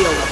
[0.00, 0.29] Deal.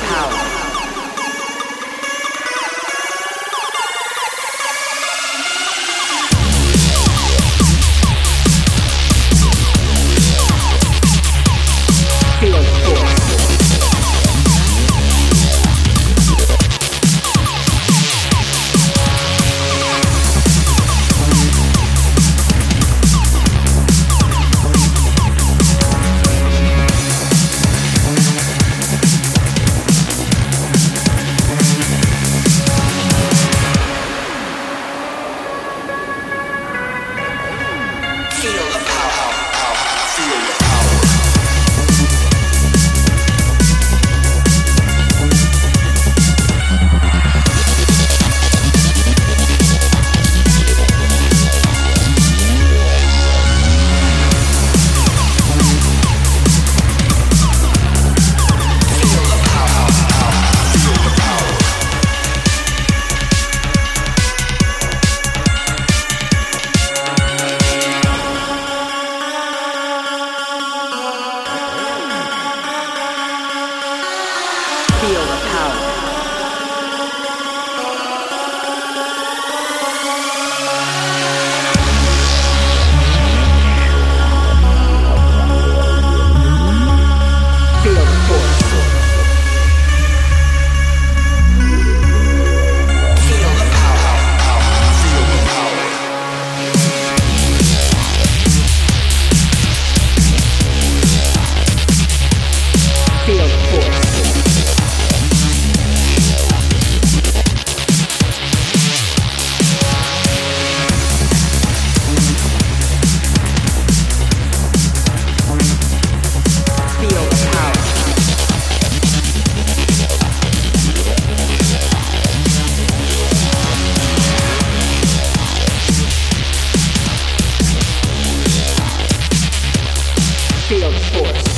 [130.69, 131.49] Feel the force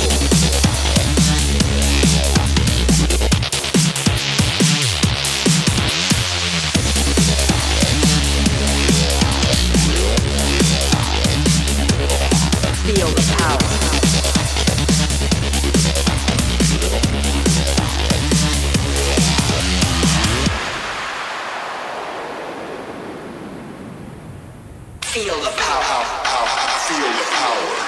[12.83, 13.07] Feel
[25.35, 26.05] the power.
[26.87, 27.80] Feel the power.